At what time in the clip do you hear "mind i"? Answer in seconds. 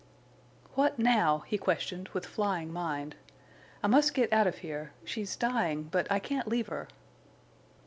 2.73-3.87